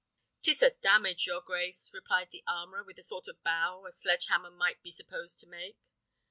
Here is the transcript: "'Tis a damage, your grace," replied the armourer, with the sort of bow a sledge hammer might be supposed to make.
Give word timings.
"'Tis 0.41 0.63
a 0.63 0.71
damage, 0.71 1.27
your 1.27 1.41
grace," 1.41 1.91
replied 1.93 2.29
the 2.31 2.43
armourer, 2.47 2.83
with 2.83 2.95
the 2.95 3.03
sort 3.03 3.27
of 3.27 3.43
bow 3.43 3.85
a 3.85 3.91
sledge 3.91 4.25
hammer 4.25 4.49
might 4.49 4.81
be 4.81 4.89
supposed 4.89 5.39
to 5.39 5.45
make. 5.45 5.77